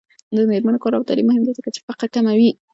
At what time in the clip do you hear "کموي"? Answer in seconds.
2.15-2.49